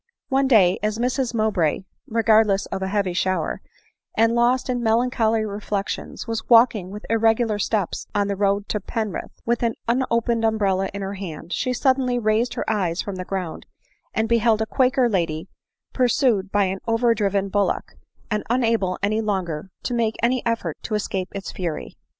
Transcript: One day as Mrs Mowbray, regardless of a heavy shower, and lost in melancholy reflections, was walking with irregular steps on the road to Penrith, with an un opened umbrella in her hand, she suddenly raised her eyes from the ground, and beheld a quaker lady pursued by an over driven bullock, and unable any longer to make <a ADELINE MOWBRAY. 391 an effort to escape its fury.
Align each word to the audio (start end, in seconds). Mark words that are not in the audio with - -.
One 0.29 0.47
day 0.47 0.79
as 0.81 0.97
Mrs 0.97 1.35
Mowbray, 1.35 1.83
regardless 2.07 2.65
of 2.65 2.81
a 2.81 2.87
heavy 2.87 3.13
shower, 3.13 3.61
and 4.17 4.33
lost 4.33 4.67
in 4.67 4.81
melancholy 4.81 5.45
reflections, 5.45 6.25
was 6.27 6.49
walking 6.49 6.89
with 6.89 7.05
irregular 7.07 7.59
steps 7.59 8.07
on 8.15 8.27
the 8.27 8.35
road 8.35 8.67
to 8.69 8.79
Penrith, 8.79 9.39
with 9.45 9.61
an 9.61 9.75
un 9.87 10.03
opened 10.09 10.43
umbrella 10.43 10.89
in 10.91 11.03
her 11.03 11.13
hand, 11.13 11.53
she 11.53 11.71
suddenly 11.71 12.17
raised 12.17 12.55
her 12.55 12.67
eyes 12.67 13.03
from 13.03 13.17
the 13.17 13.25
ground, 13.25 13.67
and 14.11 14.27
beheld 14.27 14.59
a 14.59 14.65
quaker 14.65 15.07
lady 15.07 15.47
pursued 15.93 16.51
by 16.51 16.63
an 16.63 16.79
over 16.87 17.13
driven 17.13 17.49
bullock, 17.49 17.93
and 18.31 18.43
unable 18.49 18.97
any 19.03 19.21
longer 19.21 19.69
to 19.83 19.93
make 19.93 20.15
<a 20.23 20.25
ADELINE 20.25 20.37
MOWBRAY. 20.37 20.41
391 20.41 20.41
an 20.41 20.51
effort 20.51 20.77
to 20.81 20.95
escape 20.95 21.29
its 21.35 21.51
fury. 21.51 21.95